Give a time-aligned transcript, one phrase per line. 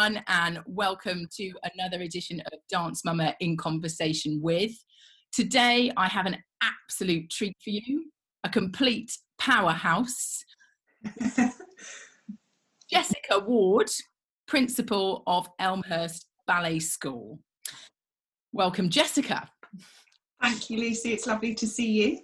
[0.00, 4.72] everyone, and welcome to another edition of Dance Mama in Conversation with.
[5.30, 8.06] Today, I have an absolute treat for you
[8.44, 10.42] a complete powerhouse.
[12.90, 13.90] Jessica Ward,
[14.48, 17.38] principal of Elmhurst Ballet School.
[18.52, 19.50] Welcome, Jessica.
[20.40, 21.12] Thank you, Lucy.
[21.12, 22.20] It's lovely to see you.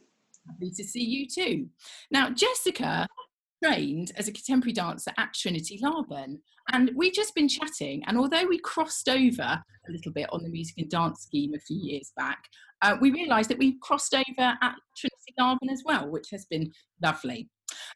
[0.48, 1.68] Lovely to see you too.
[2.10, 3.06] Now, Jessica
[3.62, 6.40] trained as a contemporary dancer at Trinity Laban.
[6.72, 10.48] And we've just been chatting, and although we crossed over a little bit on the
[10.48, 12.42] music and dance scheme a few years back,
[12.82, 16.72] uh, we realised that we crossed over at Trinity Laban as well, which has been
[17.02, 17.48] lovely.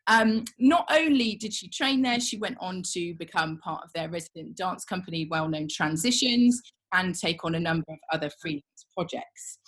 [0.06, 4.09] Um, not only did she train there, she went on to become part of their
[4.09, 6.60] resident dance company, Well Known Transitions,
[6.92, 9.59] and take on a number of other freelance projects.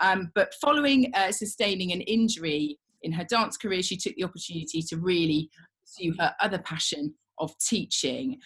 [0.00, 4.82] Um, but following uh, sustaining an injury in her dance career, she took the opportunity
[4.82, 8.38] to really pursue her other passion of teaching.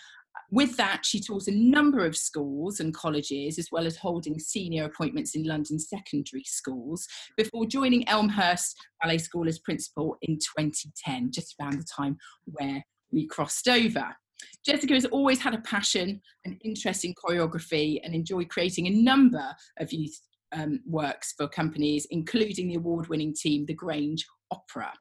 [0.51, 4.85] With that, she taught a number of schools and colleges, as well as holding senior
[4.85, 11.55] appointments in London secondary schools, before joining Elmhurst Ballet School as principal in 2010, just
[11.61, 14.17] around the time where we crossed over.
[14.65, 19.55] Jessica has always had a passion and interest in choreography and enjoyed creating a number
[19.79, 20.21] of youth
[20.53, 24.93] um, works for companies, including the award winning team, The Grange Opera.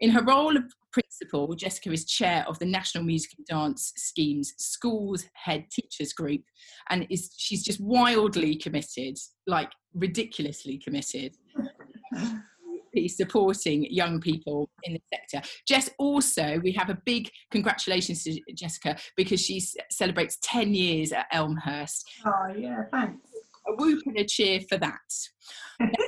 [0.00, 4.52] In her role of principal, Jessica is chair of the National Music and Dance Scheme's
[4.58, 6.42] Schools Head Teachers Group,
[6.90, 11.36] and is she's just wildly committed, like ridiculously committed.
[13.08, 15.48] supporting young people in the sector.
[15.66, 21.26] Jess, also, we have a big congratulations to Jessica because she celebrates 10 years at
[21.32, 22.10] Elmhurst.
[22.26, 23.26] Oh, yeah, thanks.
[23.66, 25.00] A whoop and a cheer for that.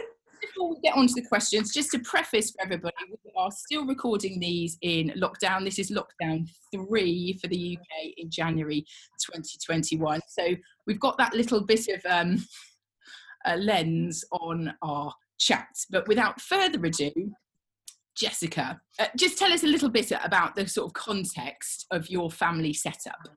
[0.65, 3.87] before we get on to the questions, just to preface for everybody, we are still
[3.87, 5.65] recording these in lockdown.
[5.65, 8.85] This is lockdown three for the UK in January
[9.21, 10.21] 2021.
[10.27, 10.55] So
[10.87, 12.45] we've got that little bit of um,
[13.45, 15.69] a lens on our chat.
[15.91, 17.13] But without further ado,
[18.17, 22.31] Jessica, uh, just tell us a little bit about the sort of context of your
[22.31, 23.29] family setup.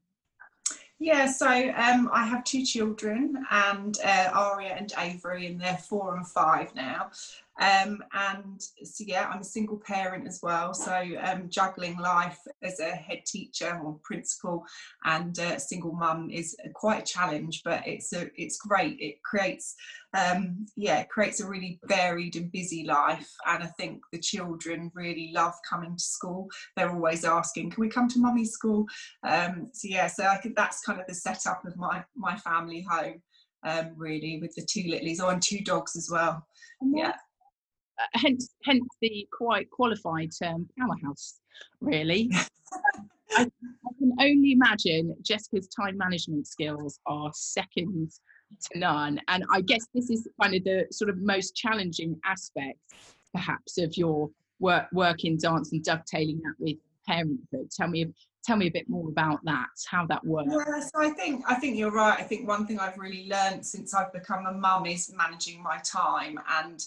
[1.00, 6.16] Yeah, so um, I have two children, and uh, Aria and Avery, and they're four
[6.16, 7.12] and five now.
[7.60, 10.74] Um, and so, yeah, I'm a single parent as well.
[10.74, 14.64] So, um, juggling life as a head teacher or principal
[15.06, 18.98] and a single mum is quite a challenge, but it's a, it's great.
[19.00, 19.76] It creates,
[20.16, 23.30] um, yeah, it creates a really varied and busy life.
[23.48, 26.50] And I think the children really love coming to school.
[26.76, 28.86] They're always asking, "Can we come to mummy's school?"
[29.24, 32.86] Um, so yeah, so I think that's kind of the setup of my my family
[32.90, 33.22] home.
[33.64, 36.46] Um, really, with the two littlies, oh, and two dogs as well.
[36.82, 37.14] Yeah.
[38.00, 41.40] Uh, hence hence the quite qualified term powerhouse
[41.82, 42.30] really.
[43.32, 48.12] I, I, can only imagine jessica's time management skills are second
[48.72, 49.20] to none.
[49.28, 52.80] And i guess this is kind of the sort of most challenging aspect
[53.34, 54.30] perhaps of your
[54.60, 56.78] work work in dance and dovetailing that with
[57.08, 57.70] parenthood.
[57.72, 58.08] Tell me
[58.44, 60.50] tell me a bit more about that how that works.
[60.52, 62.20] Yeah so i think i think you're right.
[62.20, 65.78] I think one thing i've really learned since i've become a mum is managing my
[65.80, 66.40] time.
[66.60, 66.84] And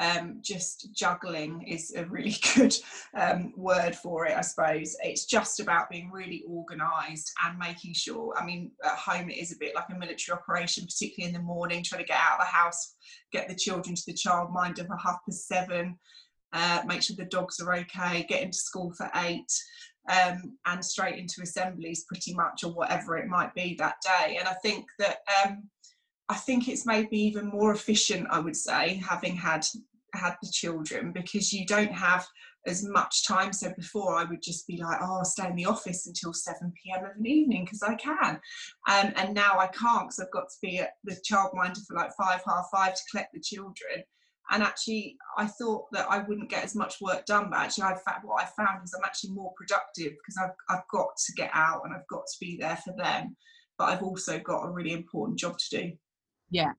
[0.00, 2.74] um, just juggling is a really good
[3.14, 4.96] um, word for it, I suppose.
[5.02, 8.34] It's just about being really organised and making sure.
[8.36, 11.46] I mean, at home it is a bit like a military operation, particularly in the
[11.46, 12.94] morning, trying to get out of the house,
[13.30, 15.98] get the children to the childminder for half past seven,
[16.54, 19.52] uh, make sure the dogs are okay, get into school for eight.
[20.08, 24.38] Um, and straight into assemblies, pretty much, or whatever it might be that day.
[24.40, 25.68] And I think that um,
[26.30, 29.66] I think it's made me even more efficient, I would say, having had
[30.14, 32.26] had the children because you don't have
[32.66, 33.52] as much time.
[33.52, 36.72] So before I would just be like, oh, I'll stay in the office until 7
[36.82, 37.04] p.m.
[37.04, 38.40] of an evening because I can.
[38.88, 42.10] Um, and now I can't because I've got to be at the childminder for like
[42.18, 44.04] five, half five to collect the children.
[44.52, 47.94] And actually, I thought that I wouldn't get as much work done, but actually, I
[47.94, 51.50] found what I found is I'm actually more productive because I've, I've got to get
[51.54, 53.36] out and I've got to be there for them.
[53.78, 55.92] But I've also got a really important job to do.
[56.50, 56.72] Yeah,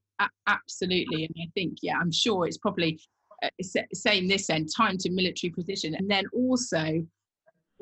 [0.48, 1.24] absolutely.
[1.24, 3.00] And I think, yeah, I'm sure it's probably
[3.94, 5.96] saying this end time to military position.
[5.96, 7.06] And then also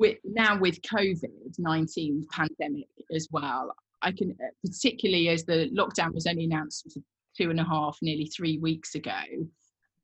[0.00, 3.72] with now with covid-19 pandemic as well
[4.02, 6.98] i can uh, particularly as the lockdown was only announced
[7.36, 9.20] two and a half nearly three weeks ago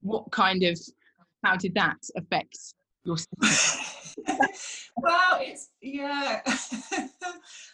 [0.02, 0.78] what kind of
[1.42, 2.58] how did that affect
[3.04, 3.16] your
[4.98, 6.42] well it's yeah.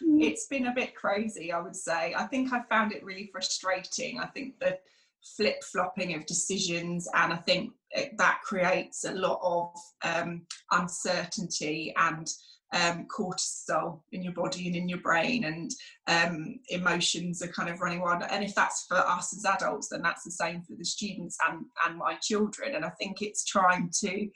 [0.01, 2.13] It's been a bit crazy i would say.
[2.15, 4.19] I think i found it really frustrating.
[4.19, 4.83] I think that
[5.23, 7.71] flip flopping of decisions, and I think
[8.17, 9.73] that creates a lot of
[10.03, 12.27] um, uncertainty and
[12.73, 15.71] um, cortisol in your body and in your brain, and
[16.07, 18.23] um, emotions are kind of running wild.
[18.29, 21.65] And if that's for us as adults, then that's the same for the students and
[21.85, 22.75] and my children.
[22.75, 24.27] And I think it's trying to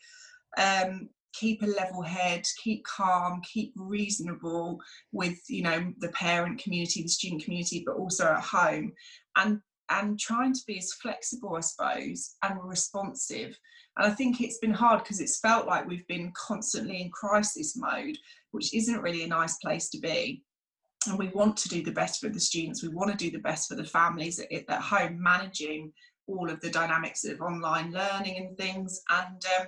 [0.57, 4.80] um, keep a level head keep calm keep reasonable
[5.12, 8.92] with you know the parent community the student community but also at home
[9.36, 13.57] and and trying to be as flexible i suppose and responsive.
[13.98, 17.75] And i think it's been hard because it's felt like we've been constantly in crisis
[17.78, 18.18] mode
[18.51, 20.42] which isn't really a nice place to be.
[21.07, 23.44] And we want to do the best for the students we want to do the
[23.44, 25.94] best for the families at, at home managing
[26.28, 29.01] all of the dynamics of online learning and things.
[29.10, 29.68] And um,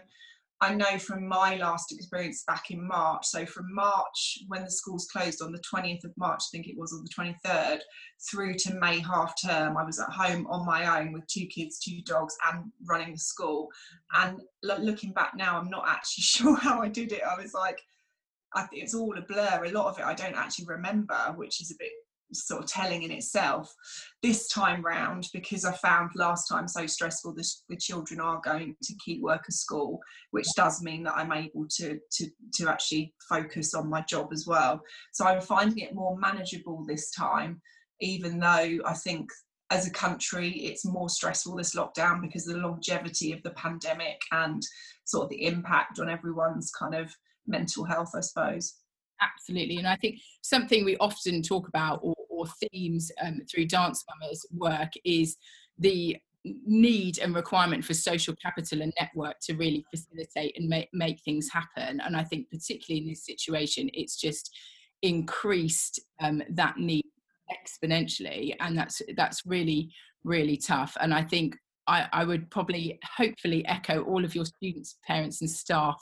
[0.62, 5.08] I know from my last experience back in March, so from March when the schools
[5.10, 7.80] closed on the 20th of March, I think it was, on the 23rd,
[8.30, 11.80] through to May half term, I was at home on my own with two kids,
[11.80, 13.70] two dogs, and running the school.
[14.14, 17.22] And looking back now, I'm not actually sure how I did it.
[17.24, 17.80] I was like,
[18.54, 19.64] I it's all a blur.
[19.66, 21.92] A lot of it I don't actually remember, which is a bit
[22.34, 23.74] sort of telling in itself
[24.22, 28.76] this time round because i found last time so stressful the, the children are going
[28.84, 30.00] to key worker school
[30.31, 34.46] which does mean that i'm able to to to actually focus on my job as
[34.48, 34.81] well.
[35.12, 37.62] So i'm finding it more manageable this time
[38.02, 39.30] even though i think
[39.72, 44.20] as a country it's more stressful this lockdown because of the longevity of the pandemic
[44.32, 44.64] and
[45.06, 47.14] sort of the impact on everyone's kind of
[47.48, 48.75] mental health i suppose.
[49.22, 49.78] Absolutely.
[49.78, 54.45] And i think something we often talk about or, or themes um, through dance mamas
[54.51, 55.38] work is
[55.77, 61.19] the need and requirement for social capital and network to really facilitate and make, make
[61.21, 64.56] things happen and i think particularly in this situation it's just
[65.01, 67.06] increased um, that need
[67.51, 69.91] exponentially and that's that's really
[70.24, 71.56] really tough and i think
[71.88, 76.00] I, I, would probably hopefully echo all of your students, parents, and staff.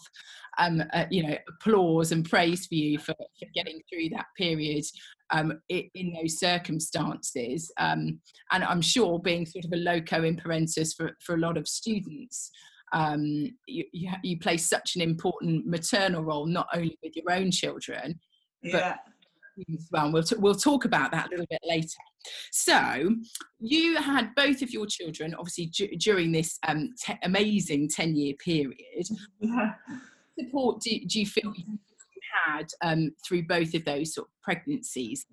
[0.58, 4.84] Um, uh, you know, applause and praise for you for, for getting through that period
[5.32, 7.72] um, in, those circumstances.
[7.78, 8.20] Um,
[8.52, 11.68] and I'm sure being sort of a loco in parentis for, for a lot of
[11.68, 12.52] students,
[12.94, 13.22] um,
[13.68, 18.18] you, you, you, play such an important maternal role, not only with your own children,
[18.64, 18.72] yeah.
[18.72, 19.00] but
[19.92, 20.12] well.
[20.12, 21.88] We'll, t- we'll talk about that a little bit later.
[22.52, 23.16] So,
[23.60, 28.34] you had both of your children, obviously, d- during this um, te- amazing 10 year
[28.44, 28.76] period.
[29.40, 29.74] Yeah.
[30.40, 31.80] Support do, do you feel you
[32.46, 35.26] had um, through both of those sort of pregnancies?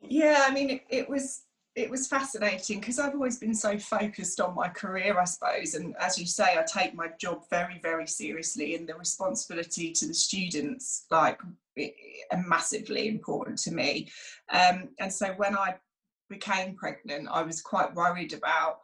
[0.00, 1.42] Yeah, I mean, it, it was
[1.74, 5.74] it was fascinating because I've always been so focused on my career, I suppose.
[5.74, 10.08] And as you say, I take my job very, very seriously, and the responsibility to
[10.08, 11.40] the students, like,
[12.46, 14.08] massively important to me.
[14.52, 15.76] Um, and so when I
[16.28, 18.80] became pregnant, I was quite worried about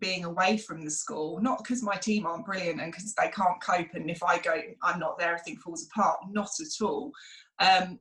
[0.00, 3.62] being away from the school not because my team aren't brilliant and because they can't
[3.62, 7.12] cope and if i go i'm not there everything falls apart not at all.
[7.58, 7.98] Um,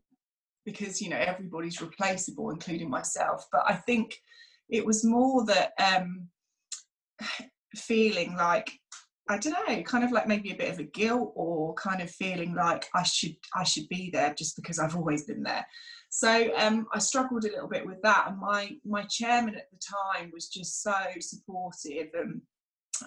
[0.66, 3.46] because you know everybody's replaceable including myself.
[3.52, 4.16] But i think
[4.70, 6.28] it was more that um
[7.76, 8.72] feeling like
[9.30, 12.10] i don't know kind of like maybe a bit of a guilt or kind of
[12.10, 15.66] feeling like i should i should be there just because i've always been there
[16.18, 19.78] so um, i struggled a little bit with that and my my chairman at the
[19.78, 22.42] time was just so supportive and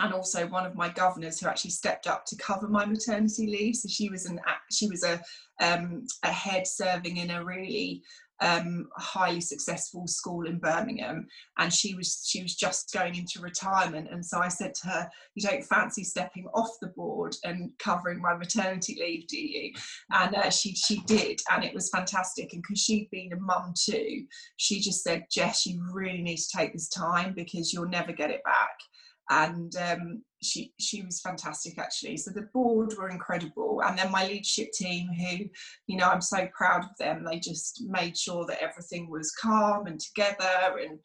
[0.01, 3.77] and also one of my governors who actually stepped up to cover my maternity leave.
[3.77, 4.41] So she was an
[4.71, 5.21] she was a
[5.61, 8.03] um, a head serving in a really
[8.41, 11.27] um, highly successful school in Birmingham,
[11.59, 14.09] and she was she was just going into retirement.
[14.11, 18.21] And so I said to her, "You don't fancy stepping off the board and covering
[18.21, 19.73] my maternity leave, do you?"
[20.13, 22.53] And uh, she she did, and it was fantastic.
[22.53, 24.25] And because she'd been a mum too,
[24.57, 28.31] she just said, "Jess, you really need to take this time because you'll never get
[28.31, 28.77] it back."
[29.31, 32.17] and um, she she was fantastic actually.
[32.17, 35.47] So the board were incredible, and then my leadership team, who
[35.87, 37.25] you know I'm so proud of them.
[37.25, 40.99] They just made sure that everything was calm and together, and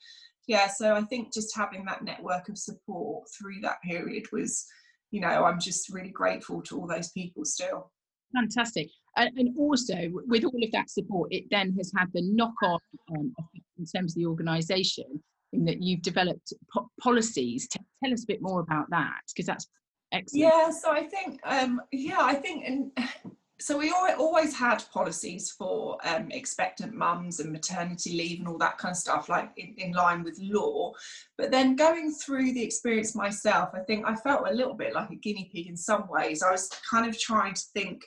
[0.48, 0.68] yeah.
[0.68, 4.66] So I think just having that network of support through that period was,
[5.12, 7.92] you know, I'm just really grateful to all those people still.
[8.36, 8.90] Fantastic.
[9.16, 12.80] And also, with all of that support, it then has had the knock on
[13.16, 13.34] um,
[13.78, 15.22] in terms of the organisation
[15.54, 17.68] in that you've developed po- policies.
[17.68, 19.68] T- tell us a bit more about that because that's
[20.12, 20.44] excellent.
[20.44, 22.92] Yeah, so I think, um, yeah, I think, and
[23.60, 28.78] so we always had policies for um, expectant mums and maternity leave and all that
[28.78, 30.92] kind of stuff, like in, in, line with law.
[31.38, 35.12] But then going through the experience myself, I think I felt a little bit like
[35.12, 36.44] a guinea pig in some ways.
[36.44, 38.04] I was kind of trying to think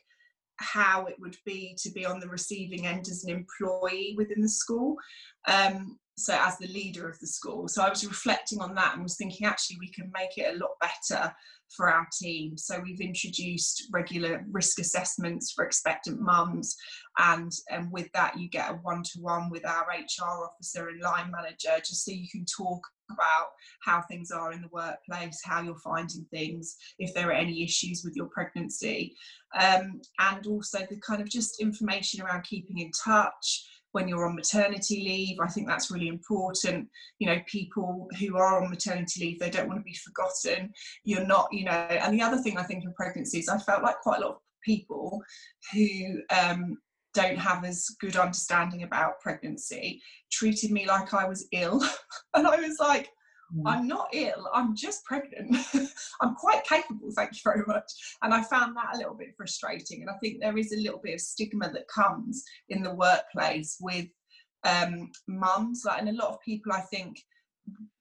[0.57, 4.49] how it would be to be on the receiving end as an employee within the
[4.49, 4.97] school.
[5.49, 7.69] Um, so as the leader of the school.
[7.69, 10.59] So i was reflecting on that and was thinking actually we can make it a
[10.59, 11.33] lot better
[11.77, 12.57] for our team.
[12.57, 16.77] So we've introduced regular risk assessments for expectant mums
[17.19, 21.77] and and with that you get a one-to-one with our hr officer and line manager
[21.79, 22.81] just so you can talk
[23.11, 23.47] about
[23.83, 28.03] how things are in the workplace how you're finding things if there are any issues
[28.05, 29.15] with your pregnancy.
[29.59, 34.37] Um, and also the kind of just information around keeping in touch when you're on
[34.37, 35.39] maternity leave.
[35.41, 36.87] I think that's really important.
[37.19, 40.71] You know, people who are on maternity leave, they don't want to be forgotten.
[41.05, 43.99] You're not, you know, and the other thing I think in pregnancies, I felt like
[44.01, 45.23] quite a lot of people
[45.73, 46.77] who um,
[47.15, 51.83] don't have as good understanding about pregnancy treated me like I was ill.
[52.35, 53.09] and I was like.
[53.65, 55.57] I'm not ill, I'm just pregnant.
[56.21, 57.93] I'm quite capable, thank you very much.
[58.23, 60.03] And I found that a little bit frustrating.
[60.03, 63.77] And I think there is a little bit of stigma that comes in the workplace
[63.81, 64.07] with
[64.65, 65.85] um, mums.
[65.85, 67.23] Like, and a lot of people, I think,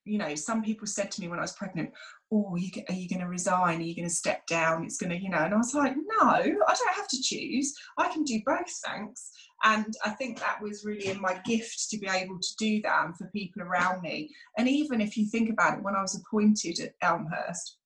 [0.04, 1.92] you know, some people said to me when I was pregnant,
[2.32, 3.80] oh, you, are you going to resign?
[3.80, 4.84] Are you going to step down?
[4.84, 7.74] It's going to, you know, and I was like, no, I don't have to choose.
[7.98, 9.32] I can do both, thanks.
[9.64, 13.06] And I think that was really in my gift to be able to do that
[13.06, 14.32] and for people around me.
[14.58, 17.78] And even if you think about it, when I was appointed at Elmhurst,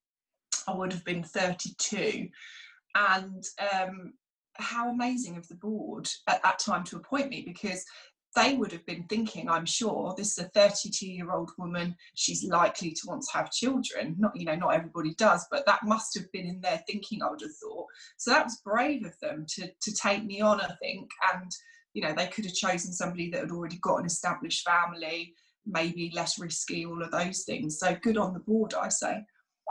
[0.67, 2.27] I would have been 32.
[2.95, 3.43] And
[3.73, 4.13] um,
[4.55, 7.85] how amazing of the board at that time to appoint me because
[8.35, 11.95] they would have been thinking, I'm sure, this is a 32 year old woman.
[12.15, 14.15] She's likely to want to have children.
[14.19, 17.29] Not, you know, not everybody does, but that must have been in their thinking, I
[17.29, 17.87] would have thought.
[18.17, 21.09] So that was brave of them to, to take me on, I think.
[21.33, 21.51] And,
[21.93, 25.33] you know, they could have chosen somebody that had already got an established family,
[25.65, 27.79] maybe less risky, all of those things.
[27.79, 29.13] So good on the board, I say.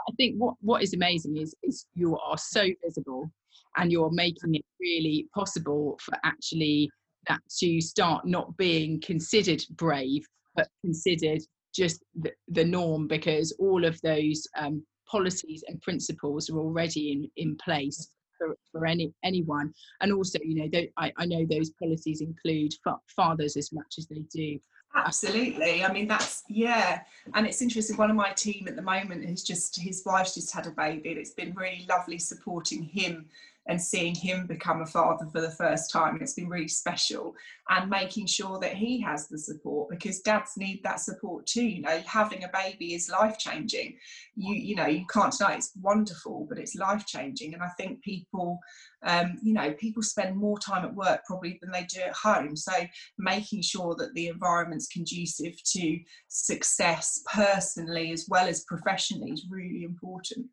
[0.07, 3.31] I think what, what is amazing is, is you are so visible
[3.77, 6.89] and you're making it really possible for actually
[7.27, 11.41] that to start not being considered brave, but considered
[11.73, 17.29] just the, the norm because all of those um, policies and principles are already in,
[17.37, 19.73] in place for, for any anyone.
[20.01, 24.07] And also, you know, I, I know those policies include fa- fathers as much as
[24.07, 24.59] they do
[24.95, 25.83] Absolutely.
[25.83, 27.01] I mean, that's, yeah.
[27.33, 27.95] And it's interesting.
[27.97, 31.09] One of my team at the moment is just, his wife's just had a baby.
[31.09, 33.27] And it's been really lovely supporting him
[33.67, 36.17] and seeing him become a father for the first time.
[36.21, 37.35] It's been really special
[37.69, 41.65] and making sure that he has the support because dads need that support too.
[41.65, 43.97] You know, having a baby is life changing.
[44.35, 47.53] You, you know, you can't deny it's wonderful, but it's life changing.
[47.53, 48.59] And I think people,
[49.03, 52.55] um, you know, people spend more time at work probably than they do at home.
[52.55, 52.73] So
[53.19, 59.83] making sure that the environment's conducive to success personally as well as professionally is really
[59.83, 60.47] important.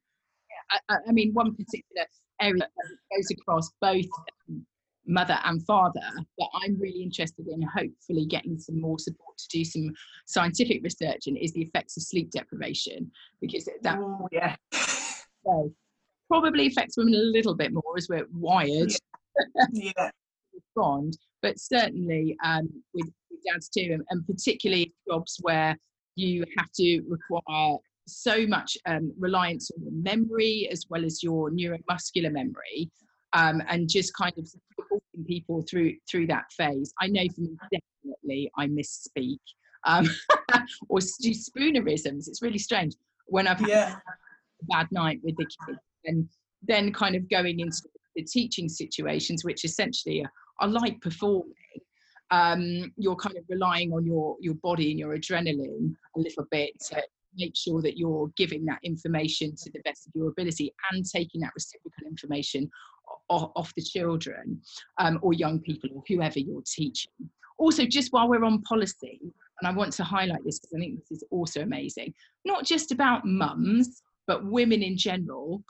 [0.89, 2.07] I, I mean, one particular
[2.41, 2.71] area that
[3.17, 4.07] goes across both
[5.09, 6.01] mother and father
[6.37, 9.89] but i'm really interested in hopefully getting some more support to do some
[10.27, 13.99] scientific research and is the effects of sleep deprivation because that
[14.33, 14.57] yeah.
[15.45, 15.73] So
[16.29, 18.91] probably affects women a little bit more as we're wired.
[19.55, 20.11] Yeah, yeah.
[20.55, 25.77] respond but certainly um, with, with dads too and, and particularly jobs where
[26.17, 27.77] you have to require
[28.07, 32.91] so much um, reliance on your memory as well as your neuromuscular memory
[33.33, 36.93] um, and just kind of supporting people through through that phase.
[37.01, 39.39] I know for me definitely i misspeak
[39.85, 40.09] um,
[40.89, 42.29] or do spoonerisms.
[42.29, 42.95] It's really strange.
[43.27, 43.97] When i've had yeah.
[44.63, 46.29] a bad night with the kids and
[46.63, 47.83] then kind of going into
[48.15, 51.53] the teaching situations which essentially are, are like performing
[52.31, 56.71] um, you're kind of relying on your your body and your adrenaline a little bit
[56.89, 57.03] to,
[57.37, 61.41] make sure that you're giving that information to the best of your ability and taking
[61.41, 62.71] that reciprocal information
[63.29, 64.61] off, the children
[64.99, 67.13] um, or young people or whoever you're teaching.
[67.59, 69.21] Also, just while we're on policy,
[69.61, 72.13] and I want to highlight this because I think this is also amazing,
[72.45, 75.63] not just about mums, but women in general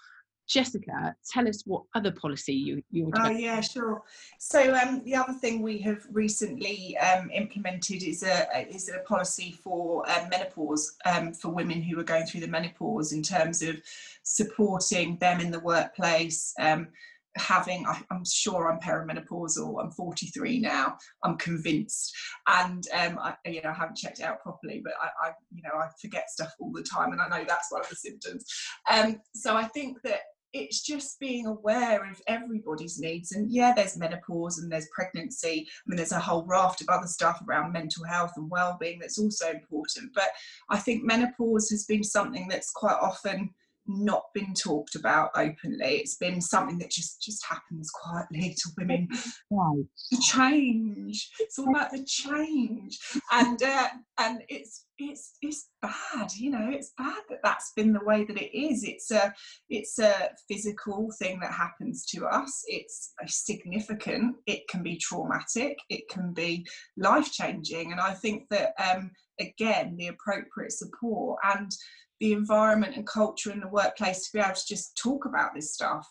[0.49, 3.11] Jessica, tell us what other policy you you.
[3.17, 4.03] Oh yeah, sure.
[4.39, 9.53] So um, the other thing we have recently um, implemented is a is a policy
[9.53, 13.77] for uh, menopause um, for women who are going through the menopause in terms of
[14.23, 16.55] supporting them in the workplace.
[16.61, 16.89] Um,
[17.37, 22.15] having I, am sure i'm perimenopausal i'm 43 now i'm convinced
[22.49, 25.63] and um, I, you know i haven't checked it out properly but I, I, you
[25.63, 28.45] know i forget stuff all the time and i know that's one of the symptoms
[28.91, 30.21] um, so i think that
[30.59, 33.33] it's just being aware of everybody's needs.
[33.33, 35.67] And yeah, there's menopause and there's pregnancy.
[35.69, 39.19] I mean, there's a whole raft of other stuff around mental health and well-being that's
[39.19, 40.13] also important.
[40.15, 40.31] But
[40.71, 43.51] I think menopause has been something that's quite often
[43.89, 45.97] not been talked about openly.
[45.97, 49.09] It's been something that just just happens quietly to women.
[49.51, 49.85] Right.
[50.11, 51.31] The change.
[51.41, 52.99] It's all about the change,
[53.33, 53.89] and uh,
[54.19, 56.33] and it's it's it's bad.
[56.37, 58.85] You know, it's bad that that's been the way that it is.
[58.85, 59.35] It's a
[59.69, 62.65] it's a physical thing that happens to us.
[62.67, 64.37] It's significant.
[64.47, 65.79] It can be traumatic.
[65.89, 66.67] It can be
[66.97, 71.71] life changing, and I think that um, again the appropriate support and
[72.21, 75.75] the environment and culture in the workplace to be able to just talk about this
[75.75, 76.07] stuff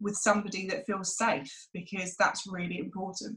[0.00, 3.36] with somebody that feels safe because that's really important.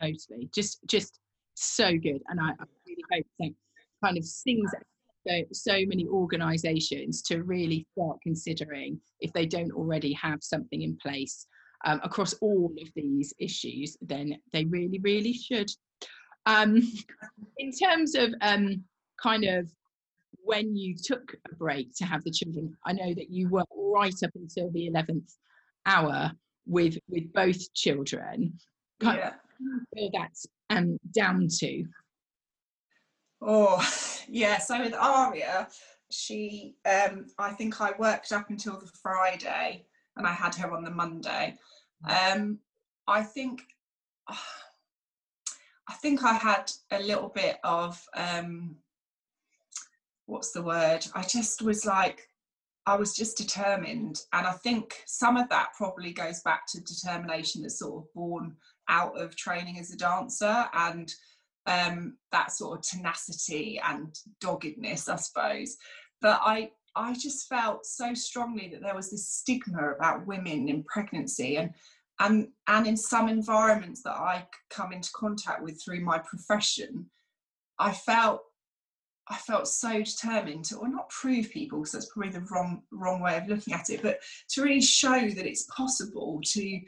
[0.00, 0.48] Totally.
[0.54, 1.18] Just just
[1.54, 3.54] so good and i, I really hope that
[4.04, 4.70] kind of sings
[5.26, 10.96] so, so many organizations to really start considering if they don't already have something in
[10.96, 11.46] place
[11.84, 15.70] um, across all of these issues then they really really should.
[16.46, 16.82] Um,
[17.58, 18.82] in terms of um,
[19.22, 19.70] kind of
[20.44, 24.14] when you took a break to have the children i know that you were right
[24.24, 25.34] up until the 11th
[25.86, 26.32] hour
[26.66, 28.58] with with both children.
[29.00, 29.32] Yeah.
[29.94, 31.84] feel that's um down to?
[33.40, 33.84] Oh
[34.28, 35.68] yeah so with aria
[36.10, 39.84] she um i think i worked up until the friday
[40.16, 41.56] and i had her on the monday.
[42.08, 42.58] Um
[43.08, 43.62] i think
[44.28, 48.76] i think i had a little bit of um
[50.32, 51.06] what's the word?
[51.14, 52.26] I just was like,
[52.86, 54.22] I was just determined.
[54.32, 58.56] And I think some of that probably goes back to determination that's sort of born
[58.88, 61.14] out of training as a dancer and
[61.66, 65.76] um, that sort of tenacity and doggedness, I suppose.
[66.20, 70.82] But I, I just felt so strongly that there was this stigma about women in
[70.84, 71.70] pregnancy and
[72.20, 77.06] and and in some environments that I come into contact with through my profession,
[77.78, 78.42] I felt
[79.28, 83.20] I felt so determined to, or not prove people, because that's probably the wrong wrong
[83.20, 84.18] way of looking at it, but
[84.50, 86.80] to really show that it's possible to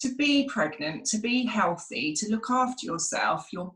[0.00, 3.72] to be pregnant, to be healthy, to look after yourself, your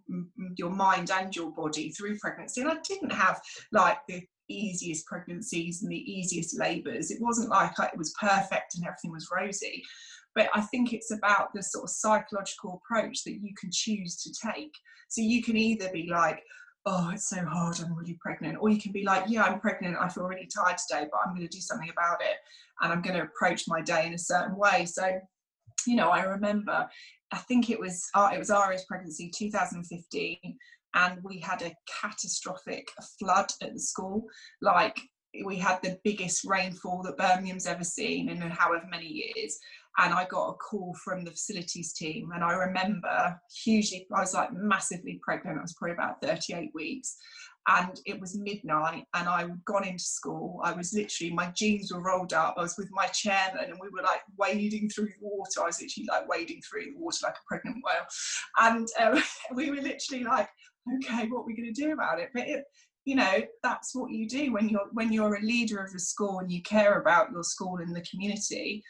[0.56, 2.60] your mind and your body through pregnancy.
[2.60, 7.10] And I didn't have like the easiest pregnancies and the easiest labours.
[7.10, 9.82] It wasn't like it was perfect and everything was rosy.
[10.34, 14.48] But I think it's about the sort of psychological approach that you can choose to
[14.52, 14.72] take.
[15.08, 16.42] So you can either be like,
[16.86, 18.58] oh, it's so hard, I'm really pregnant.
[18.60, 21.34] Or you can be like, yeah, I'm pregnant, I feel really tired today, but I'm
[21.34, 22.36] going to do something about it.
[22.80, 24.86] And I'm going to approach my day in a certain way.
[24.86, 25.20] So,
[25.86, 26.88] you know, I remember,
[27.32, 30.38] I think it was, uh, it was Aria's pregnancy, 2015,
[30.94, 34.24] and we had a catastrophic flood at the school.
[34.62, 35.00] Like,
[35.44, 39.58] we had the biggest rainfall that Birmingham's ever seen in however many years
[39.98, 42.30] and I got a call from the facilities team.
[42.34, 45.58] And I remember hugely, I was like massively pregnant.
[45.58, 47.16] I was probably about 38 weeks.
[47.68, 50.60] And it was midnight, and I'd gone into school.
[50.62, 52.54] I was literally, my jeans were rolled up.
[52.56, 55.62] I was with my chairman, and we were like wading through the water.
[55.62, 58.06] I was literally like wading through the water like a pregnant whale.
[58.60, 59.20] And um,
[59.56, 60.48] we were literally like,
[60.94, 62.30] okay, what are we going to do about it?
[62.32, 62.64] But it,
[63.04, 66.40] you know that's what you do when you're when you're a leader of a school
[66.40, 68.82] and you care about your school and the community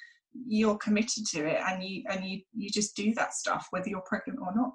[0.47, 4.01] you're committed to it and you and you you just do that stuff whether you're
[4.03, 4.73] pregnant or not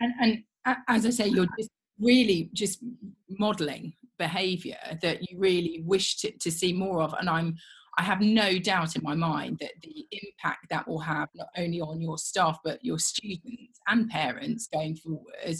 [0.00, 2.82] and and as i say you're just really just
[3.28, 7.54] modeling behavior that you really wish to, to see more of and i'm
[7.98, 11.80] i have no doubt in my mind that the impact that will have not only
[11.80, 15.56] on your staff but your students and parents going forward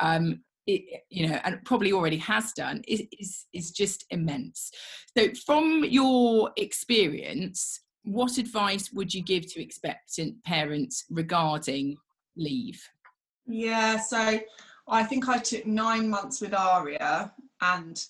[0.00, 4.70] um, it, you know, and probably already has done, is, is, is just immense.
[5.16, 11.96] So, from your experience, what advice would you give to expectant parents regarding
[12.36, 12.82] leave?
[13.46, 14.40] Yeah, so
[14.88, 18.02] I think I took nine months with Aria and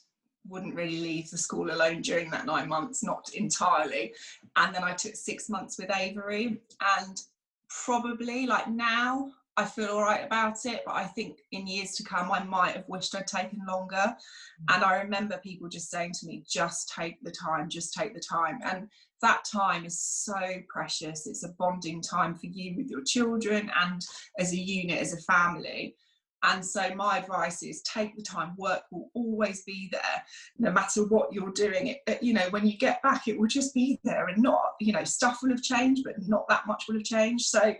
[0.49, 4.15] wouldn't really leave the school alone during that nine months, not entirely.
[4.57, 6.61] And then I took six months with Avery,
[6.99, 7.21] and
[7.69, 12.05] probably like now I feel all right about it, but I think in years to
[12.05, 13.95] come, I might have wished I'd taken longer.
[13.95, 14.75] Mm.
[14.75, 18.21] And I remember people just saying to me, just take the time, just take the
[18.21, 18.61] time.
[18.65, 18.89] And
[19.23, 21.27] that time is so precious.
[21.27, 24.01] It's a bonding time for you with your children and
[24.39, 25.97] as a unit, as a family.
[26.43, 28.55] And so, my advice is take the time.
[28.57, 30.25] Work will always be there,
[30.59, 31.95] no matter what you're doing.
[32.07, 34.95] It, you know, when you get back, it will just be there, and not, you
[34.95, 37.45] know, stuff will have changed, but not that much will have changed.
[37.45, 37.75] So,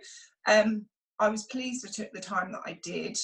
[0.47, 0.85] um,
[1.19, 3.17] I was pleased I took the time that I did.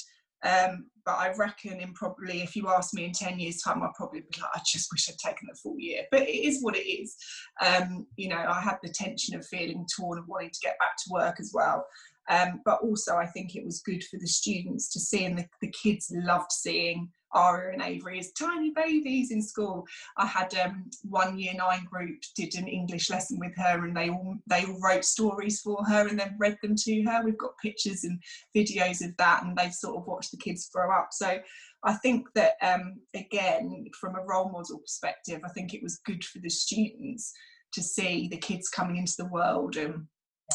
[0.44, 3.94] Um, but I reckon in probably if you ask me in 10 years time I'd
[3.94, 6.02] probably be like I just wish I'd taken the full year.
[6.10, 7.16] But it is what it is.
[7.64, 10.96] Um, you know I had the tension of feeling torn and wanting to get back
[10.98, 11.86] to work as well.
[12.28, 15.46] Um, but also I think it was good for the students to see and the,
[15.62, 19.86] the kids loved seeing Aria and Avery as tiny babies in school.
[20.16, 24.08] I had um, one year nine group did an English lesson with her, and they
[24.08, 27.22] all they all wrote stories for her and then read them to her.
[27.24, 28.20] We've got pictures and
[28.56, 31.08] videos of that, and they've sort of watched the kids grow up.
[31.12, 31.38] So
[31.84, 36.24] I think that um, again, from a role model perspective, I think it was good
[36.24, 37.32] for the students
[37.72, 40.06] to see the kids coming into the world and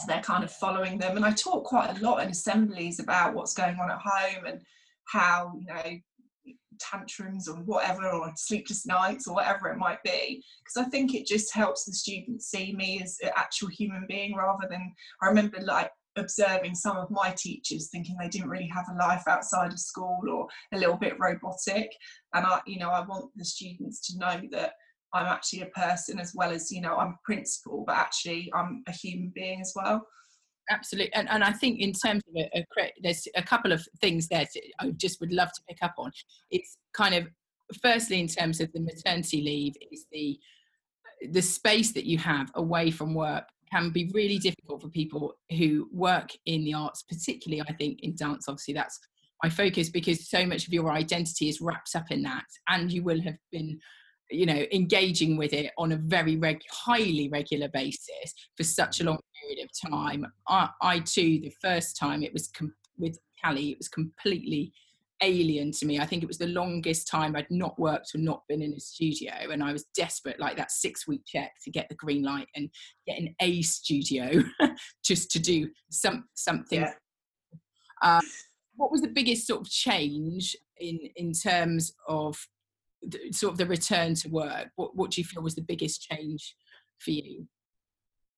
[0.08, 1.18] they're kind of following them.
[1.18, 4.62] And I talk quite a lot in assemblies about what's going on at home and
[5.06, 6.00] how you know
[6.80, 11.28] tantrums or whatever or sleepless nights or whatever it might be because i think it
[11.28, 15.60] just helps the students see me as an actual human being rather than i remember
[15.62, 19.80] like observing some of my teachers thinking they didn't really have a life outside of
[19.80, 21.90] school or a little bit robotic.
[22.34, 24.74] And i you know i want the students to know that
[25.14, 28.84] i'm actually a person as well as you know i'm a principal but actually i'm
[28.88, 30.06] a human being as well
[30.72, 34.28] absolutely and, and i think in terms of a, a, there's a couple of things
[34.28, 36.12] there to, i just would love to pick up on.
[36.50, 37.28] It's kind of
[37.82, 40.40] firstly in terms of the maternity leave is the
[41.32, 45.88] the space that you have away from work can be really difficult for people who
[45.94, 48.46] work in the arts particularly i think in dance.
[48.48, 49.00] Obviously that's
[49.44, 53.04] my focus because so much of your identity is wrapped up in that and you
[53.04, 53.80] will have been
[54.30, 59.04] you know engaging with it on a very reg- highly regular basis for such a
[59.04, 63.72] long period of time i, I too the first time it was com- with callie
[63.72, 64.72] it was completely
[65.24, 66.00] alien to me.
[66.00, 68.80] I think it was the longest time i'd not worked or not been in a
[68.80, 72.48] studio and i was desperate like that six week check to get the green light
[72.56, 72.70] and
[73.06, 74.44] get in a studio
[75.06, 76.82] just to do some something.
[76.82, 76.94] Yeah.
[78.02, 78.22] uh,
[78.76, 82.38] what was the biggest sort of change in in terms of
[83.02, 84.70] the, sort of the return to work?
[84.76, 86.56] What, what do you feel was the biggest change
[87.00, 87.48] for you?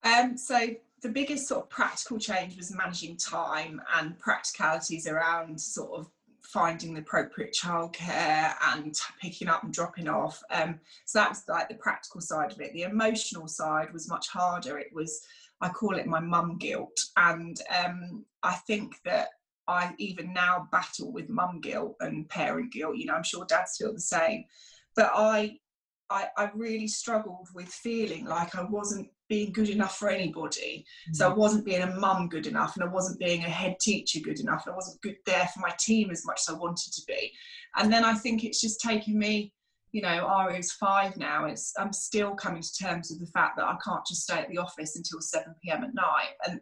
[0.04, 0.70] Um, so
[1.04, 6.10] the biggest sort of practical change was managing time and practicalities around sort of
[6.42, 10.42] finding the appropriate childcare and picking up and dropping off.
[10.50, 12.74] Um, so that was like the practical side of it.
[12.74, 14.78] The emotional side was much harder.
[14.78, 15.22] It was,
[15.62, 16.98] I call it my mum guilt.
[17.18, 19.28] And um, I think that
[19.68, 22.96] I even now battle with mum guilt and parent guilt.
[22.96, 24.46] You know, I'm sure dad's feel the same.
[24.96, 25.58] But I,
[26.10, 30.86] I, I really struggled with feeling like I wasn't being good enough for anybody.
[31.08, 31.14] Mm-hmm.
[31.14, 31.38] So I mm.
[31.38, 34.64] wasn't being a mum good enough, and I wasn't being a head teacher good enough,
[34.66, 37.32] and I wasn't good there for my team as much as I wanted to be.
[37.76, 39.54] And then I think it's just taken me,
[39.92, 41.46] you know, Aria's five now.
[41.46, 44.50] It's I'm still coming to terms with the fact that I can't just stay at
[44.50, 45.84] the office until 7 p.m.
[45.84, 46.60] at night, and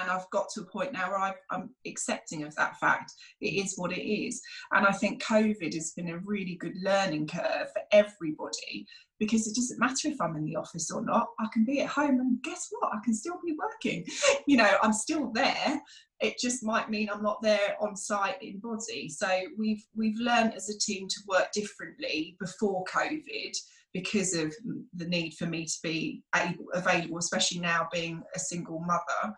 [0.00, 3.12] and I've got to a point now where i am accepting of that fact.
[3.40, 4.40] It is what it is.
[4.72, 8.86] And I think COVID has been a really good learning curve for everybody
[9.18, 11.28] because it doesn't matter if I'm in the office or not.
[11.38, 12.92] I can be at home and guess what?
[12.92, 14.04] I can still be working.
[14.46, 15.80] You know, I'm still there.
[16.20, 19.08] It just might mean I'm not there on site in body.
[19.08, 23.56] So we've we've learned as a team to work differently before COVID
[23.92, 24.54] because of
[24.94, 29.34] the need for me to be able, available, especially now being a single mother.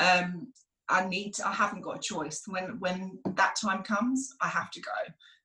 [0.00, 0.52] Um,
[0.88, 2.42] I need to, I haven't got a choice.
[2.46, 4.90] When when that time comes, I have to go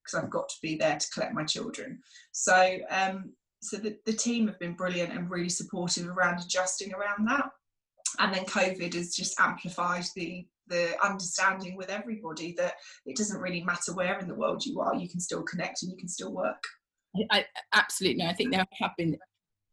[0.04, 2.00] because I've got to be there to collect my children.
[2.32, 7.28] So um, so the, the team have been brilliant and really supportive around adjusting around
[7.28, 7.50] that.
[8.20, 13.64] And then COVID has just amplified the the understanding with everybody that it doesn't really
[13.64, 16.32] matter where in the world you are, you can still connect and you can still
[16.32, 16.64] work.
[17.32, 19.18] I, absolutely, I think there have been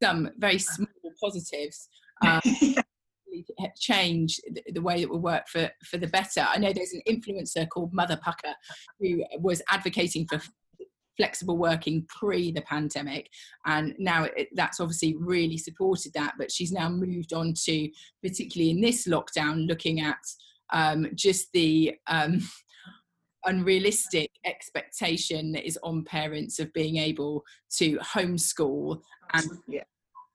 [0.02, 0.88] some very small
[1.22, 1.88] positives.
[2.22, 2.42] Um,
[3.78, 4.38] change
[4.72, 6.46] the way that we work for for the better.
[6.46, 8.52] I know there's an influencer called Mother Pukka
[8.98, 10.38] who was advocating for
[11.16, 13.28] flexible working pre the pandemic
[13.66, 17.90] and now it, that's obviously really supported that but she's now moved on to
[18.22, 20.18] particularly in this lockdown looking at
[20.72, 22.40] um, just the um,
[23.46, 27.42] unrealistic expectation that is on parents of being able
[27.76, 29.00] to homeschool
[29.32, 29.82] and yeah.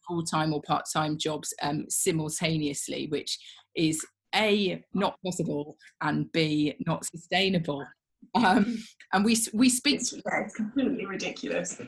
[0.07, 3.37] full-time or part-time jobs um, simultaneously which
[3.75, 7.85] is a not possible and b not sustainable.
[8.33, 11.79] Um, and we we speak it's, yeah, it's completely ridiculous.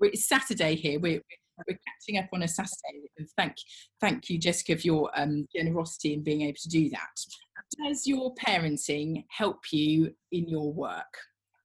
[0.00, 0.98] It's saturday here.
[0.98, 1.20] We're,
[1.68, 3.02] we're catching up on a saturday
[3.36, 3.54] thank
[4.00, 7.14] thank you jessica for your um, generosity in being able to do that
[7.76, 11.16] does your parenting help you in your work?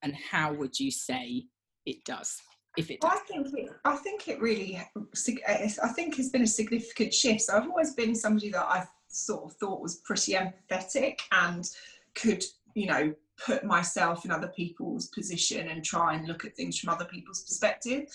[0.02, 1.46] And how would you say
[1.86, 2.40] it does
[2.76, 3.12] if it does?
[3.12, 7.42] I think it, I think it really eh, I think it's been a significant shift.
[7.42, 11.68] So I've always been somebody that I've sort of thought was pretty empathetic and
[12.14, 12.44] could
[12.74, 16.90] you know put myself in other people's position and try and look at things from
[16.90, 18.08] other people's perspective.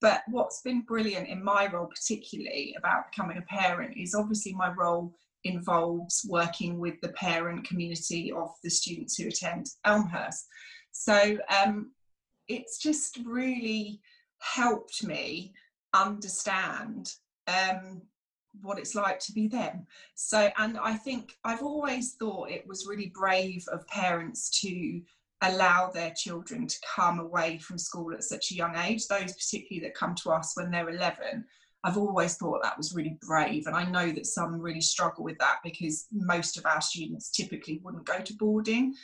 [0.00, 4.72] But what's been brilliant in my role particularly about becoming a parent is obviously my
[4.72, 10.46] role involves working with the parent community of the students who attend Elmhurst.
[10.92, 11.92] So um,
[12.48, 14.00] it's just really
[14.38, 15.52] helped me
[15.94, 17.14] understand
[17.46, 18.02] um,
[18.62, 19.86] what it's like to be them.
[20.14, 25.00] So, and I think I've always thought it was really brave of parents to
[25.42, 29.80] allow their children to come away from school at such a young age, those particularly
[29.86, 31.44] that come to us when they're 11.
[31.82, 35.38] I've always thought that was really brave, and I know that some really struggle with
[35.38, 38.94] that because most of our students typically wouldn't go to boarding.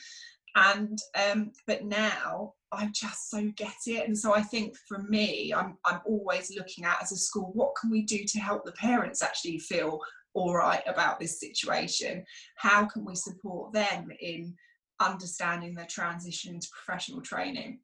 [0.54, 0.98] And
[1.30, 5.76] um, but now I just so get it, and so I think for me, I'm
[5.84, 9.22] I'm always looking at as a school, what can we do to help the parents
[9.22, 10.00] actually feel
[10.34, 12.24] all right about this situation?
[12.56, 14.54] How can we support them in
[15.00, 17.80] understanding their transition to professional training.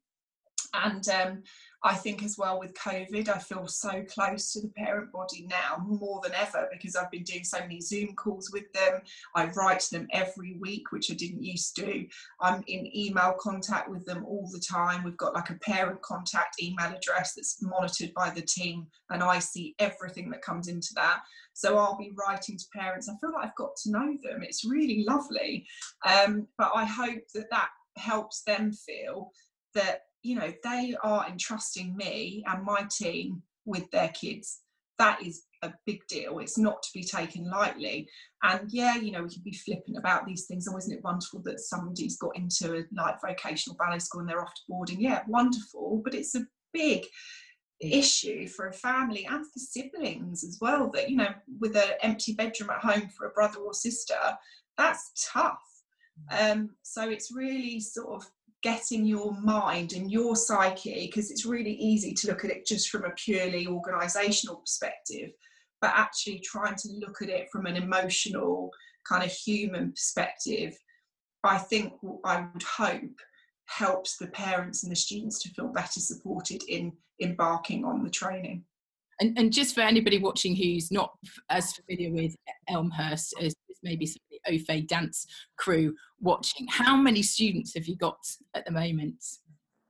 [0.73, 1.43] And um,
[1.85, 5.83] I think as well with COVID, I feel so close to the parent body now
[5.85, 9.01] more than ever because I've been doing so many Zoom calls with them.
[9.35, 12.05] I write to them every week, which I didn't used to.
[12.39, 15.03] I'm in email contact with them all the time.
[15.03, 19.39] We've got like a parent contact email address that's monitored by the team, and I
[19.39, 21.19] see everything that comes into that.
[21.53, 23.09] So I'll be writing to parents.
[23.09, 24.41] I feel like I've got to know them.
[24.41, 25.67] It's really lovely.
[26.05, 29.31] Um, but I hope that that helps them feel
[29.75, 34.61] that, you know, they are entrusting me and my team with their kids.
[34.97, 36.39] That is a big deal.
[36.39, 38.07] It's not to be taken lightly.
[38.43, 40.67] And yeah, you know, we can be flippant about these things.
[40.69, 44.41] Oh, isn't it wonderful that somebody's got into a like vocational ballet school and they're
[44.41, 45.01] off to boarding?
[45.01, 46.01] Yeah, wonderful.
[46.03, 47.05] But it's a big
[47.81, 52.33] issue for a family and for siblings as well that you know with an empty
[52.33, 54.15] bedroom at home for a brother or sister
[54.77, 55.59] that's tough
[56.31, 56.51] mm.
[56.51, 58.29] um, so it's really sort of
[58.63, 62.89] getting your mind and your psyche because it's really easy to look at it just
[62.89, 65.31] from a purely organizational perspective
[65.81, 68.71] but actually trying to look at it from an emotional
[69.07, 70.73] kind of human perspective
[71.43, 73.19] i think i would hope
[73.65, 78.63] helps the parents and the students to feel better supported in embarking on the training.
[79.19, 81.11] And, and just for anybody watching who's not
[81.49, 82.35] as familiar with
[82.69, 85.25] Elmhurst as, maybe some of the Ofe dance
[85.57, 85.95] crew mm.
[86.21, 88.17] watching, how many students have you got
[88.53, 89.23] at the moment?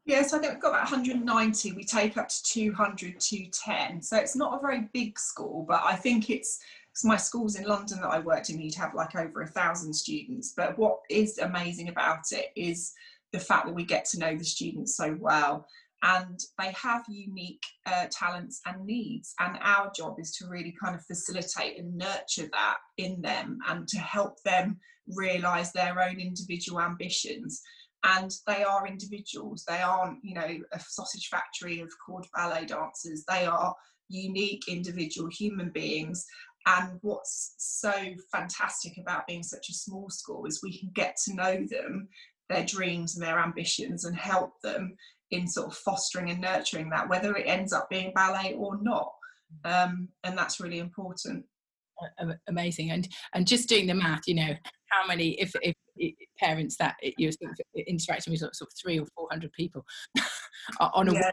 [0.06, 1.72] Yes, I think we've got about 190.
[1.74, 4.02] We take up to 200 to 10.
[4.02, 6.60] So it's not a very big school, but I think it's
[7.04, 10.54] my schools in London that I worked in, you'd have like over a thousand students.
[10.56, 12.94] But what is amazing about it is
[13.32, 15.66] the fact that we get to know the students so well
[16.04, 20.96] and they have unique uh, talents and needs and our job is to really kind
[20.96, 26.82] of facilitate and nurture that in them and to help them realize their own individual
[26.82, 27.62] ambitions.
[28.04, 29.64] And they are individuals.
[29.68, 33.24] They aren't you know a sausage factory of corps de ballet dancers.
[33.28, 33.74] They are
[34.10, 36.26] unique individual human beings.
[36.66, 37.94] And what's so
[38.32, 42.08] fantastic about being such a small school is we can get to know them
[42.50, 44.96] their dreams and their ambitions and help them
[45.34, 49.12] in sort of fostering and nurturing that, whether it ends up being ballet or not.
[49.66, 51.46] Um, and that's really important.
[52.48, 52.92] Amazing.
[52.92, 54.54] And and just doing the math, you know,
[54.90, 55.76] how many if if,
[56.40, 59.86] parents that you're sort of interacting with sort of three or four hundred people
[60.80, 61.32] on a yeah.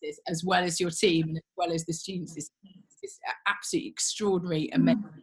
[0.00, 2.50] basis, as well as your team and as well as the students, is,
[3.02, 5.02] is absolutely extraordinary, amazing.
[5.02, 5.22] Mm.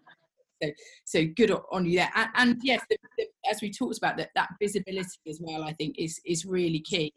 [0.63, 0.69] So,
[1.05, 2.11] so good on you there.
[2.15, 5.73] And, and yes, the, the, as we talked about, that that visibility as well, I
[5.73, 7.13] think is is really key.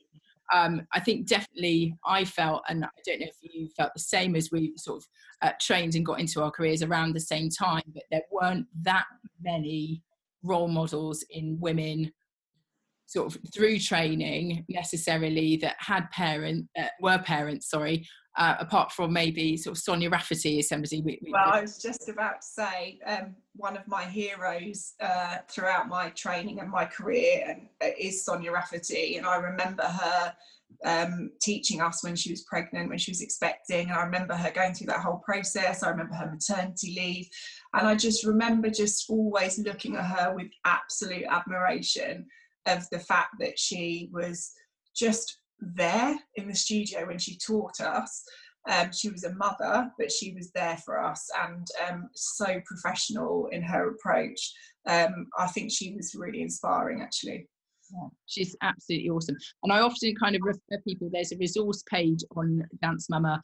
[0.54, 4.34] Um, I think definitely I felt, and I don't know if you felt the same
[4.34, 5.08] as we sort of
[5.42, 9.04] uh, trained and got into our careers around the same time, but there weren't that
[9.42, 10.02] many
[10.42, 12.12] role models in women
[13.06, 18.06] sort of through training necessarily that had parent uh, were parents sorry
[18.38, 21.78] uh, apart from maybe sort of Sonia Rafferty is somebody we, we, well I was
[21.78, 26.84] just about to say um, one of my heroes uh, throughout my training and my
[26.84, 29.16] career and, uh, is Sonia Rafferty.
[29.16, 30.34] And I remember her
[30.84, 33.88] um, teaching us when she was pregnant when she was expecting.
[33.88, 35.82] And I remember her going through that whole process.
[35.82, 37.28] I remember her maternity leave.
[37.74, 42.26] And I just remember just always looking at her with absolute admiration
[42.66, 44.52] of the fact that she was
[44.94, 48.24] just there in the studio when she taught us.
[48.68, 53.48] Um, she was a mother, but she was there for us and um, so professional
[53.50, 54.52] in her approach.
[54.86, 57.46] Um, I think she was really inspiring, actually.
[57.90, 59.36] Yeah, she's absolutely awesome.
[59.62, 63.40] And I often kind of refer people, there's a resource page on Dance Mama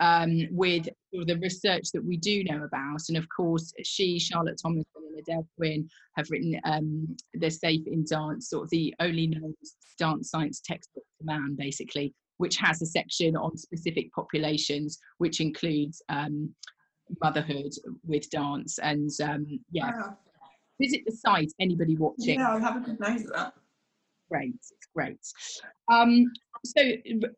[0.00, 3.00] um, with the research that we do know about.
[3.08, 8.04] And of course, she, Charlotte Thomas, and Edel Quin have written um, They're Safe in
[8.04, 9.54] Dance, sort of the only known
[9.98, 16.54] dance science textbook man, basically, which has a section on specific populations, which includes um,
[17.22, 17.72] motherhood
[18.04, 18.78] with dance.
[18.78, 20.18] And um, yeah, wow.
[20.80, 22.40] visit the site, anybody watching.
[22.40, 23.54] Yeah, I'll have a good night of that
[24.34, 24.54] great.
[24.54, 25.18] It's great.
[25.92, 26.32] Um,
[26.64, 26.80] so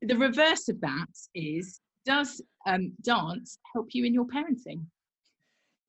[0.02, 4.82] the reverse of that is, does um, dance help you in your parenting?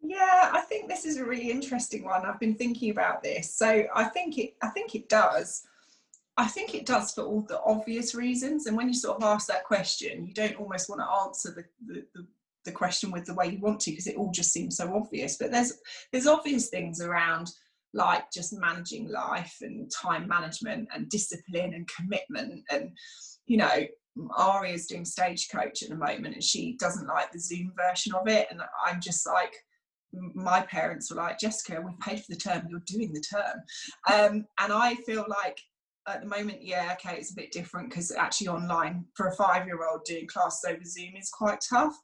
[0.02, 2.26] Yeah, I think this is a really interesting one.
[2.26, 3.56] I've been thinking about this.
[3.56, 5.64] So I think it I think it does.
[6.38, 8.68] I think it does for all the obvious reasons.
[8.68, 11.64] And when you sort of ask that question, you don't almost want to answer the,
[11.94, 12.28] the, the,
[12.66, 15.38] the question with the way you want to because it all just seems so obvious.
[15.38, 15.74] But there's
[16.12, 17.52] there's obvious things around
[17.94, 22.92] like just managing life and time management and discipline and commitment and
[23.46, 23.86] you know
[24.36, 28.28] Ari is doing stagecoach at the moment and she doesn't like the Zoom version of
[28.28, 29.56] it and I'm just like
[30.12, 33.62] my parents were like Jessica we paid for the term you're doing the term
[34.12, 35.60] um, and I feel like
[36.08, 39.66] at the moment yeah okay it's a bit different because actually online for a five
[39.66, 41.96] year old doing classes over Zoom is quite tough.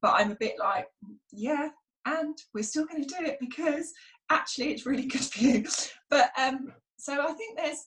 [0.00, 0.86] But I'm a bit like
[1.32, 1.68] yeah
[2.06, 3.92] and we're still going to do it because
[4.30, 5.66] actually it's really good for you.
[6.10, 7.86] But um so i think there's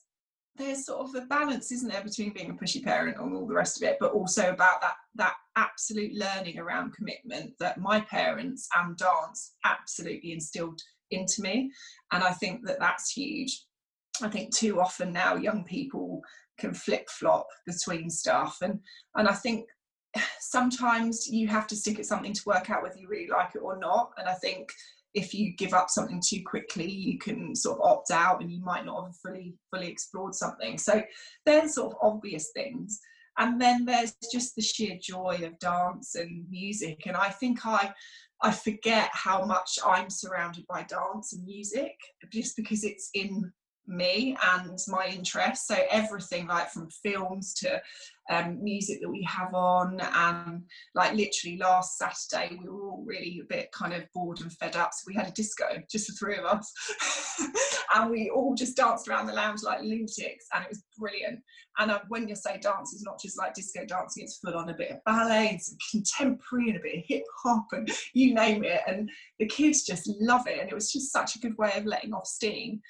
[0.56, 3.54] there's sort of a balance isn't there between being a pushy parent and all the
[3.54, 8.68] rest of it but also about that that absolute learning around commitment that my parents
[8.76, 10.80] and dance absolutely instilled
[11.10, 11.70] into me.
[12.12, 13.64] And i think that that's huge
[14.22, 16.20] i think too often now young people
[16.58, 18.78] can flip flop between stuff and
[19.16, 19.66] and i think
[20.40, 23.62] sometimes you have to stick at something to work out whether you really like it
[23.62, 24.68] or not and i think
[25.14, 28.62] if you give up something too quickly, you can sort of opt out and you
[28.62, 30.78] might not have fully fully explored something.
[30.78, 31.02] So
[31.44, 33.00] there's sort of obvious things.
[33.38, 37.02] And then there's just the sheer joy of dance and music.
[37.06, 37.92] And I think I
[38.42, 41.94] I forget how much I'm surrounded by dance and music
[42.32, 43.52] just because it's in
[43.86, 45.66] me and my interests.
[45.66, 47.80] So everything like from films to
[48.30, 50.62] um, music that we have on, and
[50.94, 54.76] like literally last Saturday we were all really a bit kind of bored and fed
[54.76, 56.72] up, so we had a disco, just the three of us,
[57.94, 61.40] and we all just danced around the lounge like lunatics, and it was brilliant.
[61.78, 64.68] And uh, when you say dance, it's not just like disco dancing; it's full on
[64.68, 68.34] a bit of ballet and some contemporary and a bit of hip hop and you
[68.34, 68.82] name it.
[68.86, 71.86] And the kids just love it, and it was just such a good way of
[71.86, 72.80] letting off steam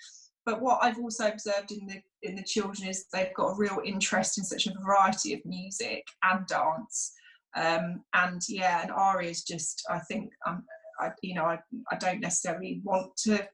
[0.45, 3.81] but what I've also observed in the in the children is they've got a real
[3.85, 7.13] interest in such a variety of music and dance.
[7.55, 10.65] Um, and yeah, and Ari is just I think um,
[11.01, 11.59] I, you know I,
[11.91, 13.47] I don't necessarily want to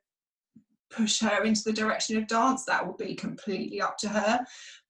[0.90, 2.64] push her into the direction of dance.
[2.64, 4.44] That will be completely up to her.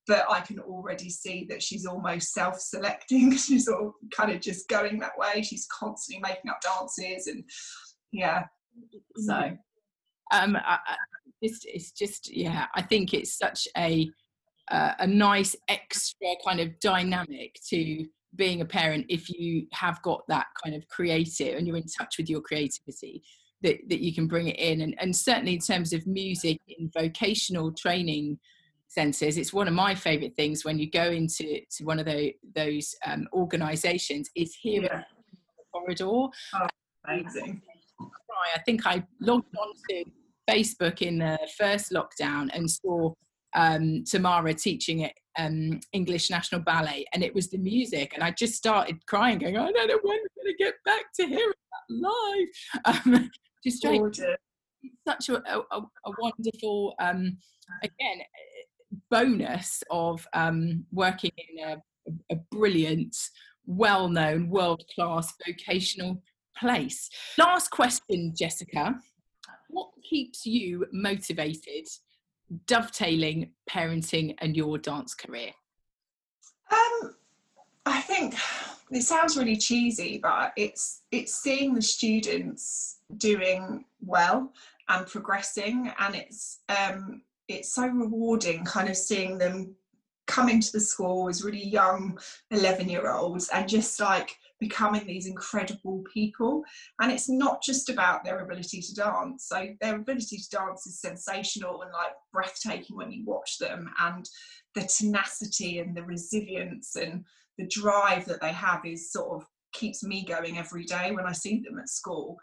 [0.07, 3.33] But I can already see that she's almost self-selecting.
[3.37, 5.43] she's sort of kind of just going that way.
[5.43, 7.45] She's constantly making up dances and
[8.11, 8.45] yeah.
[9.17, 9.57] So
[10.31, 10.79] um, I,
[11.43, 14.09] just it's just yeah i think it's such a
[14.71, 20.23] uh, a nice extra kind of dynamic to being a parent if you have got
[20.29, 23.23] that kind of creative and you're in touch with your creativity
[23.63, 24.83] that, that you can bring it in.
[24.83, 28.39] And, and certainly in terms of music in vocational training
[28.91, 32.33] centres it's one of my favorite things when you go into to one of the,
[32.55, 35.03] those um, organizations is hearing yeah.
[35.57, 36.05] the corridor.
[36.07, 36.67] Oh,
[37.07, 37.61] amazing.
[38.55, 40.05] I think I logged on to
[40.49, 43.13] Facebook in the first lockdown and saw
[43.55, 48.31] um, Tamara teaching at um, English National Ballet, and it was the music, and I
[48.31, 51.53] just started crying, going, "I don't know when we're going to get back to hearing
[51.73, 53.31] that live." Um,
[53.65, 53.83] just
[55.07, 57.37] such a, a, a wonderful, um,
[57.83, 58.23] again,
[59.11, 61.83] bonus of um, working in a,
[62.31, 63.17] a brilliant,
[63.67, 66.23] well-known, world-class vocational
[66.57, 67.11] place.
[67.37, 68.95] Last question, Jessica
[69.79, 71.87] what keeps you motivated
[72.67, 75.53] dovetailing parenting and your dance career?
[76.73, 77.15] Um,
[77.87, 78.35] I think
[78.91, 84.53] it sounds really cheesy, but it's it's seeing the students doing well
[84.89, 89.77] and progressing, and it's um, it's so rewarding, kind of seeing them
[90.27, 92.19] come into the school as really young
[92.51, 96.63] 11 year olds and just like becoming these incredible people.
[97.01, 99.47] And it's not just about their ability to dance.
[99.49, 103.89] So their ability to dance is sensational and like breathtaking when you watch them.
[104.01, 104.29] And
[104.75, 107.25] the tenacity and the resilience and
[107.57, 111.33] the drive that they have is sort of keeps me going every day when I
[111.33, 112.37] see them at school.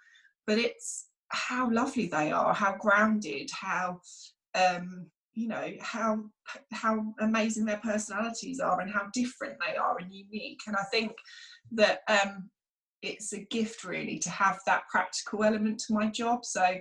[0.48, 4.02] But it's how lovely they are, how grounded, how
[4.54, 6.24] um, you know how
[6.72, 11.12] how amazing their personalities are and how different they are and unique and i think
[11.72, 12.50] that um,
[13.02, 16.46] it's a gift really to have that practical element to my job.
[16.46, 16.78] So,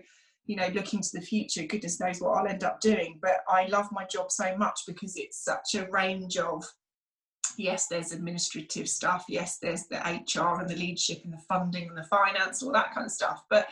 [0.47, 3.19] you know, looking to the future, goodness knows what I'll end up doing.
[3.21, 6.65] But I love my job so much because it's such a range of
[7.57, 11.97] yes, there's administrative stuff, yes, there's the HR and the leadership and the funding and
[11.97, 13.45] the finance, all that kind of stuff.
[13.49, 13.69] But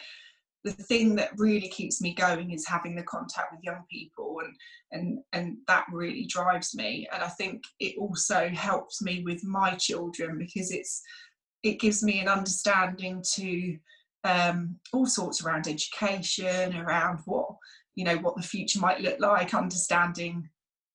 [0.64, 4.54] the thing that really keeps me going is having the contact with young people and
[4.92, 7.08] and and that really drives me.
[7.12, 11.02] And i think it also helps me with my children because it's
[11.62, 13.76] it gives me an understanding to
[14.24, 17.46] um, all sorts around education around what
[17.94, 20.48] you know what the future might look like understanding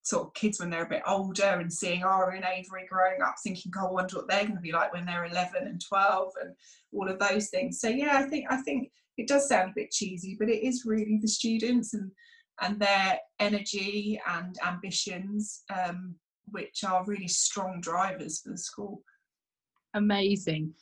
[0.08, 3.36] sort of kids when they're a bit older and seeing Ari and Avery growing up
[3.44, 6.32] thinking, oh, I wonder what they're going to be like when they're 11 and 12
[6.42, 6.56] and
[6.94, 7.82] all of those things.
[7.82, 10.86] So yeah, I think I think it does sound a bit cheesy, but it is
[10.86, 12.10] really the students and
[12.62, 19.04] and their energy and ambitions, um, which are really strong drivers for the school.
[19.94, 20.74] Amazing.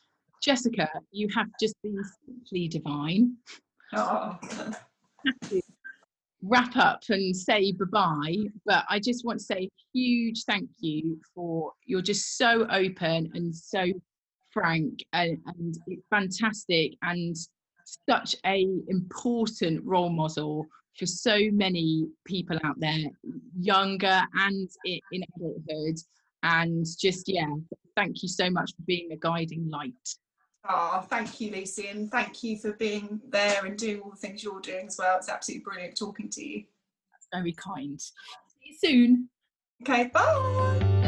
[0.42, 3.36] Jessica, you have just been simply divine.
[3.98, 4.38] Oh.
[6.48, 11.72] Wrap up and say bye-bye but i just want to say huge thank you for
[11.86, 13.86] you're just so open and so
[14.52, 15.76] frank and, and
[16.10, 17.36] fantastic and
[18.10, 20.66] such a important role model
[20.98, 23.10] for so many people out there
[23.60, 25.98] younger and in adulthood.
[26.44, 27.54] And just yeah
[27.96, 29.94] thank you so much for being a guiding light
[30.68, 34.44] Oh, thank you, Lucy, and thank you for being there and doing all the things
[34.44, 35.18] you're doing as well.
[35.18, 36.64] It's absolutely brilliant talking to you.
[37.12, 38.02] That's very kind.
[38.02, 38.14] See
[38.64, 39.30] you soon.
[39.84, 41.05] Okay, bye.